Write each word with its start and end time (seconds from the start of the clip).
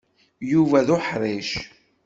Yuba 0.51 0.77
d 0.87 0.89
uḥṛic. 0.97 1.51